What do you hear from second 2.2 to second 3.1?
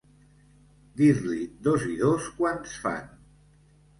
quants fan.